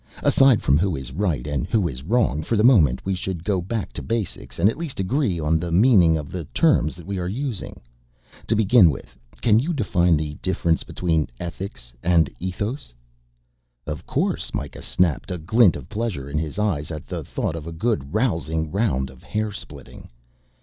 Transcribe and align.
Aside 0.23 0.63
from 0.63 0.79
who 0.79 0.95
is 0.95 1.11
right 1.11 1.45
and 1.45 1.67
who 1.67 1.87
is 1.87 2.01
wrong, 2.01 2.41
for 2.41 2.57
the 2.57 2.63
moment, 2.63 3.05
we 3.05 3.13
should 3.13 3.43
go 3.43 3.61
back 3.61 3.93
to 3.93 4.01
basics 4.01 4.57
and 4.57 4.67
at 4.67 4.75
least 4.75 4.99
agree 4.99 5.39
on 5.39 5.59
the 5.59 5.71
meaning 5.71 6.17
of 6.17 6.31
the 6.31 6.45
terms 6.45 6.95
that 6.95 7.05
we 7.05 7.19
are 7.19 7.27
using. 7.29 7.79
To 8.47 8.55
begin 8.55 8.89
with 8.89 9.15
can 9.43 9.59
you 9.59 9.73
define 9.73 10.17
the 10.17 10.39
difference 10.41 10.81
between 10.83 11.27
ethics 11.39 11.93
and 12.01 12.31
ethos?" 12.39 12.95
"Of 13.85 14.07
course," 14.07 14.55
Mikah 14.55 14.81
snapped, 14.81 15.29
a 15.29 15.37
glint 15.37 15.75
of 15.75 15.87
pleasure 15.87 16.27
in 16.31 16.39
his 16.39 16.57
eyes 16.57 16.89
at 16.89 17.05
the 17.05 17.23
thought 17.23 17.55
of 17.55 17.67
a 17.67 17.71
good 17.71 18.11
rousing 18.11 18.71
round 18.71 19.11
of 19.11 19.21
hair 19.21 19.51
splitting. 19.51 20.09